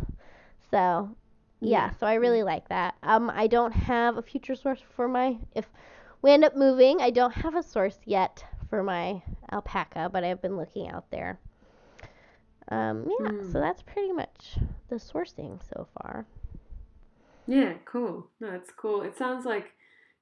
[0.70, 1.14] So,
[1.60, 1.90] yeah, Yeah.
[1.90, 2.96] so I really like that.
[3.02, 5.66] Um, I don't have a future source for my, if
[6.22, 10.42] we end up moving, I don't have a source yet for my alpaca, but I've
[10.42, 11.38] been looking out there.
[12.68, 13.52] Um, yeah, Hmm.
[13.52, 14.56] so that's pretty much
[14.88, 16.26] the sourcing so far.
[17.46, 18.28] Yeah, cool.
[18.40, 19.02] No, it's cool.
[19.02, 19.72] It sounds like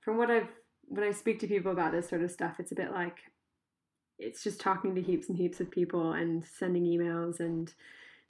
[0.01, 0.49] from what I've
[0.91, 3.17] when I speak to people about this sort of stuff, it's a bit like
[4.19, 7.73] it's just talking to heaps and heaps of people and sending emails and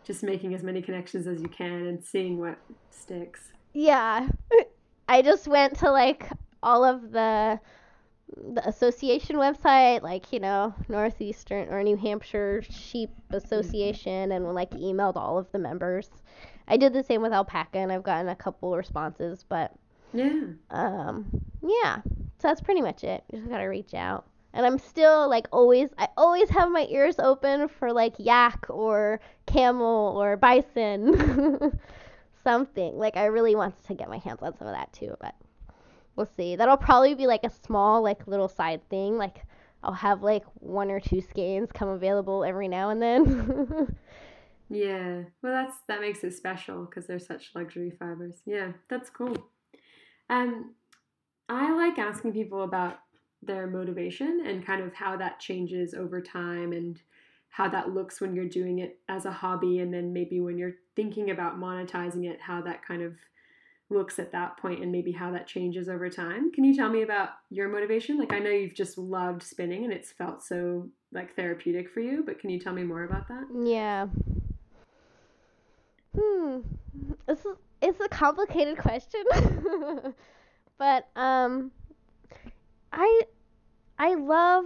[0.05, 2.59] just making as many connections as you can and seeing what
[2.91, 3.53] sticks.
[3.73, 4.29] Yeah,
[5.09, 6.29] I just went to like
[6.63, 7.61] all of the
[8.37, 15.17] the association website, like you know Northeastern or New Hampshire Sheep Association, and like emailed
[15.17, 16.11] all of the members.
[16.67, 19.73] I did the same with alpaca, and I've gotten a couple responses, but
[20.13, 20.45] Yeah.
[20.71, 21.27] um,
[21.63, 22.03] yeah.
[22.05, 23.25] So that's pretty much it.
[23.33, 24.27] You just gotta reach out.
[24.55, 29.21] And I'm still like always I always have my ears open for like yak or
[29.47, 31.79] camel or bison.
[32.45, 32.97] Something.
[32.99, 35.35] Like I really want to get my hands on some of that too, but
[36.19, 36.57] we'll see.
[36.57, 39.17] That'll probably be like a small like little side thing.
[39.17, 39.45] Like
[39.83, 43.97] I'll have like one or two skeins come available every now and then.
[44.71, 45.23] Yeah.
[45.43, 48.43] Well, that's that makes it special because they're such luxury fibers.
[48.45, 49.35] Yeah, that's cool.
[50.29, 50.75] Um,
[51.49, 52.99] I like asking people about
[53.43, 57.01] their motivation and kind of how that changes over time and
[57.49, 60.75] how that looks when you're doing it as a hobby and then maybe when you're
[60.95, 63.15] thinking about monetizing it, how that kind of
[63.91, 66.53] looks at that point and maybe how that changes over time.
[66.53, 68.19] Can you tell me about your motivation?
[68.19, 72.23] Like I know you've just loved spinning and it's felt so like therapeutic for you,
[72.25, 73.45] but can you tell me more about that?
[73.65, 74.09] Yeah.
[76.19, 76.59] Hmm.
[77.29, 77.39] Is
[77.81, 79.25] it's a complicated question.
[80.79, 81.71] but um
[82.93, 83.23] I
[83.99, 84.65] I love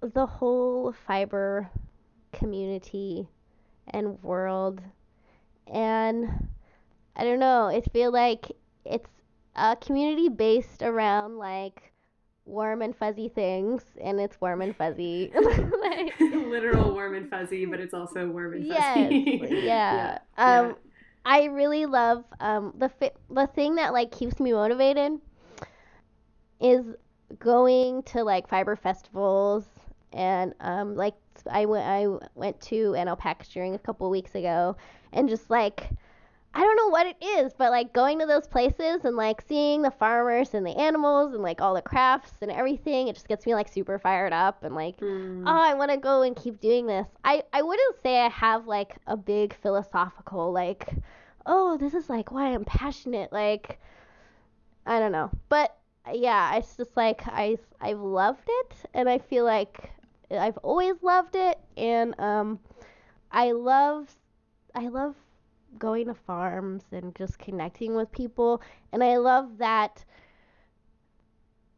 [0.00, 1.70] the whole fiber
[2.32, 3.28] community
[3.88, 4.82] and world
[5.72, 6.48] and
[7.16, 8.52] I don't know, it feel like
[8.84, 9.10] it's
[9.54, 11.92] a community based around like
[12.44, 15.32] warm and fuzzy things and it's warm and fuzzy.
[15.80, 19.56] like, literal warm and fuzzy, but it's also warm and Yes, fuzzy.
[19.62, 20.18] yeah.
[20.36, 20.68] yeah.
[20.68, 20.76] Um,
[21.24, 25.20] I really love um the fi- the thing that like keeps me motivated
[26.60, 26.94] is
[27.38, 29.64] going to like fiber festivals
[30.12, 31.14] and um like
[31.50, 34.76] I went I went to an alpaca a couple weeks ago
[35.12, 35.90] and just like
[36.56, 39.82] I don't know what it is, but like going to those places and like seeing
[39.82, 43.44] the farmers and the animals and like all the crafts and everything, it just gets
[43.44, 45.42] me like super fired up and like Mm.
[45.46, 47.06] oh, I want to go and keep doing this.
[47.22, 50.94] I, I wouldn't say I have like a big philosophical, like,
[51.44, 53.34] oh, this is like why I'm passionate.
[53.34, 53.78] Like,
[54.86, 55.30] I don't know.
[55.50, 55.76] But
[56.10, 59.90] yeah, it's just like I, I've loved it and I feel like
[60.30, 61.58] I've always loved it.
[61.76, 62.60] And um,
[63.30, 64.08] I love,
[64.74, 65.14] I love
[65.78, 68.62] going to farms and just connecting with people.
[68.92, 70.04] And I love that,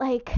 [0.01, 0.33] like,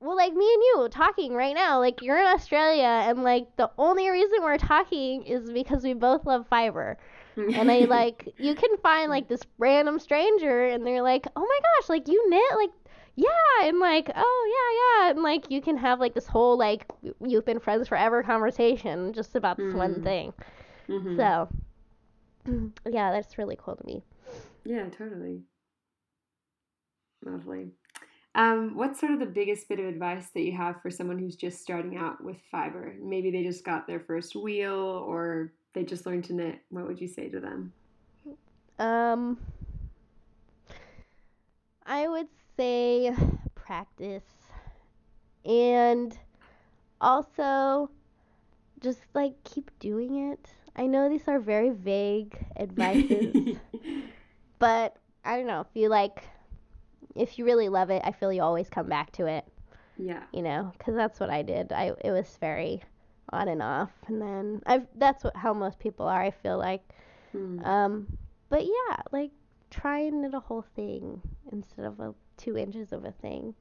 [0.00, 3.70] well, like me and you talking right now, like you're in Australia, and like the
[3.78, 6.98] only reason we're talking is because we both love fiber.
[7.52, 11.58] And I like, you can find like this random stranger, and they're like, oh my
[11.62, 12.42] gosh, like you knit?
[12.56, 12.70] Like,
[13.16, 13.68] yeah.
[13.68, 15.10] And like, oh, yeah, yeah.
[15.12, 16.86] And like, you can have like this whole, like,
[17.24, 20.02] you've been friends forever conversation just about this one Mm.
[20.02, 20.34] thing.
[20.88, 21.16] Mhm.
[21.16, 21.48] So,
[22.86, 24.02] yeah, that's really cool to me.
[24.64, 25.42] Yeah, totally.
[27.24, 27.70] Lovely.
[28.34, 31.36] Um, what's sort of the biggest bit of advice that you have for someone who's
[31.36, 32.94] just starting out with fiber?
[33.02, 36.60] Maybe they just got their first wheel or they just learned to knit.
[36.68, 37.72] What would you say to them?
[38.78, 39.38] Um,
[41.86, 42.28] I would
[42.58, 43.14] say
[43.54, 44.22] practice
[45.46, 46.16] and
[47.00, 47.90] also
[48.80, 50.50] just like keep doing it.
[50.76, 53.56] I know these are very vague advices,
[54.58, 55.60] but I don't know.
[55.60, 56.22] If you like,
[57.14, 59.46] if you really love it, I feel you always come back to it,
[59.98, 60.24] yeah.
[60.32, 61.72] you know, because that's what I did.
[61.72, 62.82] I it was very
[63.30, 66.22] on and off, and then I've that's what how most people are.
[66.22, 66.82] I feel like.
[67.32, 67.64] Hmm.
[67.64, 68.18] Um,
[68.48, 69.30] but yeah, like
[69.70, 71.20] try and knit a whole thing
[71.50, 73.54] instead of a two inches of a thing.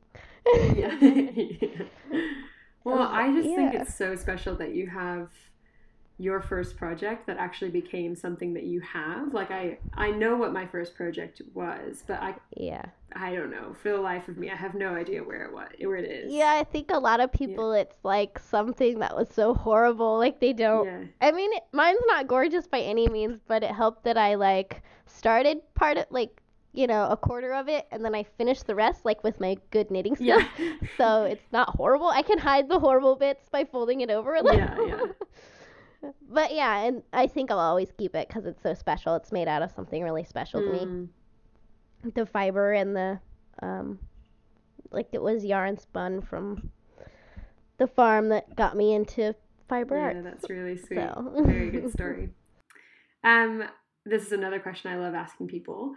[0.76, 1.00] yeah.
[2.86, 5.32] Well, I just think it's so special that you have
[6.18, 9.34] your first project that actually became something that you have.
[9.34, 12.86] Like I I know what my first project was, but I Yeah.
[13.18, 13.74] I don't know.
[13.82, 16.34] For the life of me, I have no idea where it was, where it is.
[16.34, 20.18] Yeah, I think a lot of people, it's like something that was so horrible.
[20.18, 20.86] Like they don't.
[20.86, 21.04] Yeah.
[21.22, 24.82] I mean, it, mine's not gorgeous by any means, but it helped that I like
[25.06, 26.42] started part of like
[26.74, 29.58] you know a quarter of it, and then I finished the rest like with my
[29.72, 30.44] good knitting skills.
[30.58, 30.74] Yeah.
[30.98, 32.08] so it's not horrible.
[32.08, 34.60] I can hide the horrible bits by folding it over a little.
[34.60, 35.06] Yeah, yeah.
[36.30, 39.16] but yeah, and I think I'll always keep it because it's so special.
[39.16, 40.80] It's made out of something really special to me.
[40.80, 41.10] Mm.
[42.14, 43.20] The fiber and the
[43.62, 44.00] um,
[44.92, 46.70] like it was yarn spun from
[47.78, 49.36] the farm that got me into
[49.68, 50.20] fiber Yeah, arts.
[50.24, 50.98] that's really sweet.
[50.98, 51.34] So.
[51.46, 52.30] Very good story.
[53.24, 53.64] Um,
[54.06, 55.96] this is another question I love asking people,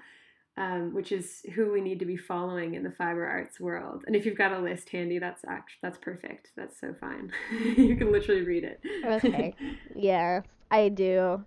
[0.59, 4.03] um, which is who we need to be following in the fiber arts world.
[4.07, 6.51] And if you've got a list handy, that's act- that's perfect.
[6.57, 7.31] That's so fine.
[7.77, 8.81] you can literally read it.
[9.05, 9.55] Okay.
[9.95, 11.45] Yeah, I do.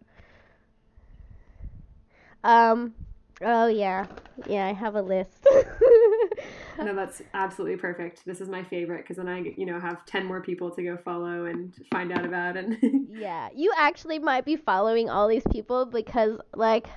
[2.44, 2.94] Um.
[3.42, 4.08] Oh yeah,
[4.46, 4.68] yeah.
[4.68, 5.46] I have a list.
[6.80, 8.26] no, that's absolutely perfect.
[8.26, 10.98] This is my favorite because then I, you know, have ten more people to go
[10.98, 12.58] follow and find out about.
[12.58, 16.88] And yeah, you actually might be following all these people because like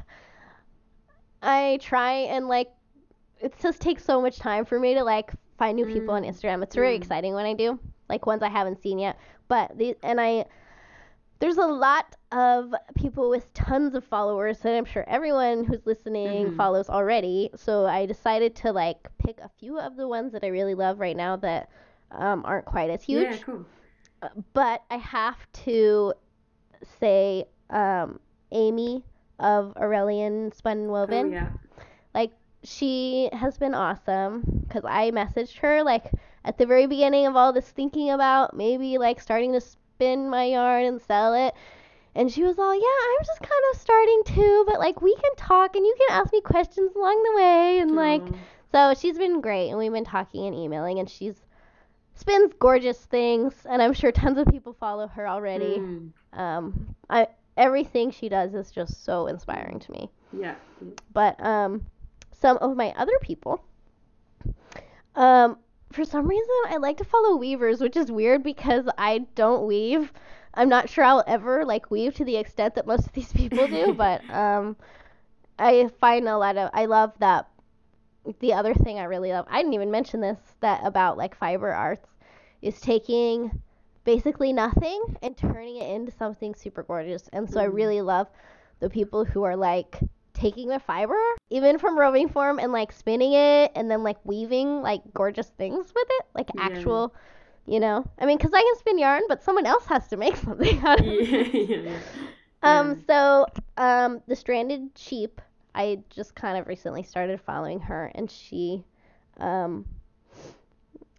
[1.44, 2.70] I try and like
[3.40, 6.28] it just takes so much time for me to like find new people on Mm.
[6.30, 6.62] Instagram.
[6.62, 6.96] It's very Mm.
[6.96, 7.78] exciting when I do,
[8.08, 9.18] like ones I haven't seen yet.
[9.48, 10.46] But the and I
[11.40, 16.50] there's a lot of people with tons of followers that I'm sure everyone who's listening
[16.50, 16.56] Mhm.
[16.56, 17.50] follows already.
[17.56, 21.00] So I decided to like pick a few of the ones that I really love
[21.00, 21.68] right now that
[22.12, 23.66] um, aren't quite as huge yeah, cool.
[24.54, 26.14] but I have to
[27.00, 28.20] say um,
[28.52, 29.04] Amy
[29.38, 31.32] of Aurelian Spun and Oh Woven.
[31.32, 31.48] yeah.
[32.14, 32.32] Like
[32.62, 36.10] she has been awesome because I messaged her like
[36.44, 40.44] at the very beginning of all this thinking about maybe like starting to spin my
[40.44, 41.54] yarn and sell it.
[42.16, 45.34] And she was all, yeah, I'm just kind of starting too, but like we can
[45.36, 47.78] talk and you can ask me questions along the way.
[47.80, 48.22] And like,
[48.70, 51.34] so she's been great, and we've been talking and emailing, and she's
[52.14, 55.78] spins gorgeous things, and I'm sure tons of people follow her already.
[55.78, 56.12] Mm.
[56.32, 57.26] Um, I
[57.56, 60.10] everything she does is just so inspiring to me.
[60.32, 60.54] Yeah.
[61.12, 61.86] But um,
[62.32, 63.64] some of my other people,
[65.14, 65.58] um,
[65.92, 70.12] for some reason I like to follow weavers, which is weird because I don't weave.
[70.54, 73.66] I'm not sure I'll ever like weave to the extent that most of these people
[73.66, 74.76] do, but um,
[75.58, 77.48] I find a lot of I love that.
[78.40, 81.70] The other thing I really love, I didn't even mention this, that about like fiber
[81.70, 82.08] arts,
[82.62, 83.60] is taking
[84.04, 87.28] basically nothing and turning it into something super gorgeous.
[87.32, 87.74] And so I Mm.
[87.74, 88.28] really love
[88.80, 90.00] the people who are like
[90.34, 91.18] taking the fiber,
[91.50, 95.92] even from roving form, and like spinning it and then like weaving like gorgeous things
[95.94, 96.58] with it, like Yeah.
[96.58, 97.14] actual,
[97.66, 98.04] you know.
[98.18, 101.00] I mean, because I can spin yarn, but someone else has to make something out
[101.00, 101.20] of yeah.
[101.20, 101.80] it.
[101.80, 101.98] yeah.
[102.62, 103.46] Um, so
[103.76, 105.40] um, the stranded sheep,
[105.74, 108.84] I just kind of recently started following her, and she,
[109.38, 109.84] um,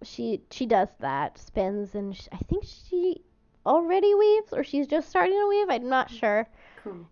[0.04, 3.22] she she does that spins, and sh I think she
[3.66, 5.70] already weaves, or she's just starting to weave.
[5.70, 6.48] I'm not sure.
[6.84, 7.08] Cool.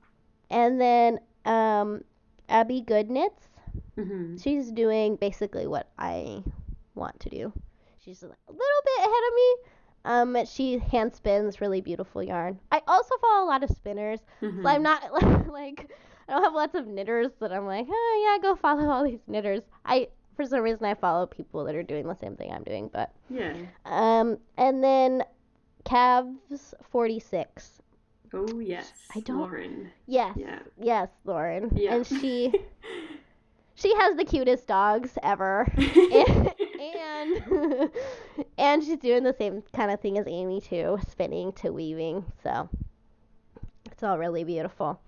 [0.49, 2.03] And then um,
[2.49, 3.47] Abby Goodnits,
[3.95, 6.43] hmm she's doing basically what I
[6.95, 7.51] want to do.
[7.99, 9.55] She's a little bit ahead of me.
[10.05, 12.59] Um, she hand spins really beautiful yarn.
[12.71, 14.19] I also follow a lot of spinners.
[14.39, 15.11] hmm So I'm not
[15.51, 15.89] like
[16.27, 19.21] I don't have lots of knitters that I'm like, oh yeah, go follow all these
[19.27, 19.63] knitters.
[19.85, 22.89] I for some reason I follow people that are doing the same thing I'm doing,
[22.91, 23.53] but Yeah.
[23.85, 25.23] um, and then
[25.85, 27.81] Cavs 46.
[28.33, 28.91] Oh yes.
[29.15, 29.91] I don't- Lauren.
[30.07, 30.59] Yes, Yeah.
[30.81, 31.95] yes, Lauren, Yeah.
[31.95, 32.53] and she
[33.75, 36.53] she has the cutest dogs ever, and
[36.83, 37.91] and,
[38.57, 42.25] and she's doing the same kind of thing as Amy too, spinning to weaving.
[42.43, 42.69] So
[43.91, 44.99] it's all really beautiful.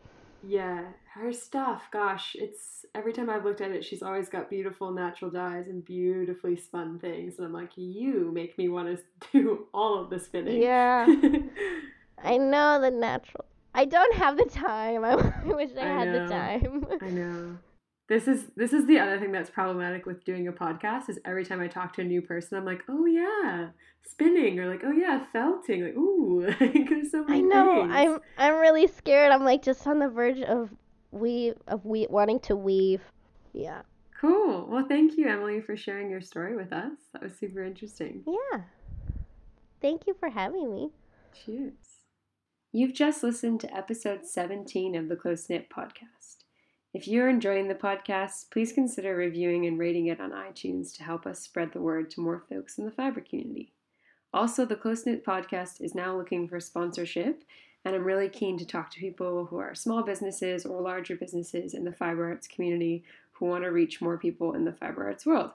[0.47, 0.83] Yeah,
[1.13, 5.31] her stuff, gosh, it's every time I've looked at it, she's always got beautiful natural
[5.31, 7.37] dyes and beautifully spun things.
[7.37, 10.61] And I'm like, you make me want to do all of the spinning.
[10.61, 11.05] Yeah.
[12.23, 13.45] I know the natural.
[13.73, 15.03] I don't have the time.
[15.05, 15.15] I,
[15.45, 16.23] wish I, I had know.
[16.23, 16.85] the time.
[17.01, 17.57] I know.
[18.07, 21.43] This is this is the other thing that's problematic with doing a podcast is every
[21.43, 23.69] time I talk to a new person, I'm like, oh yeah,
[24.07, 27.81] spinning, or like, oh yeah, felting, like, ooh, like, there's so many I know.
[27.81, 27.93] things.
[27.95, 29.31] I'm I'm really scared.
[29.31, 30.69] I'm like just on the verge of
[31.11, 33.01] weave of we wanting to weave.
[33.53, 33.81] Yeah.
[34.21, 34.67] Cool.
[34.69, 36.91] Well, thank you, Emily, for sharing your story with us.
[37.13, 38.23] That was super interesting.
[38.25, 38.61] Yeah.
[39.81, 40.89] Thank you for having me.
[41.45, 41.73] Cheers.
[42.71, 46.44] You've just listened to episode 17 of the Close Knit Podcast.
[46.95, 51.27] If you're enjoying the podcast, please consider reviewing and rating it on iTunes to help
[51.27, 53.73] us spread the word to more folks in the fiber community.
[54.33, 57.43] Also, the Close Knit podcast is now looking for sponsorship,
[57.83, 61.73] and I'm really keen to talk to people who are small businesses or larger businesses
[61.73, 65.25] in the fiber arts community who want to reach more people in the fiber arts
[65.25, 65.51] world.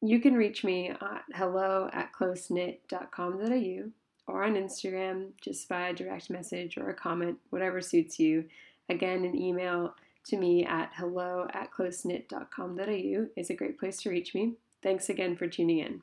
[0.00, 3.90] You can reach me at hello at closeknit.com.au
[4.26, 8.46] or on Instagram just by a direct message or a comment, whatever suits you.
[8.88, 9.94] Again, an email
[10.28, 14.54] to me at hello at closeknit.com.au is a great place to reach me.
[14.82, 15.96] Thanks again for tuning in.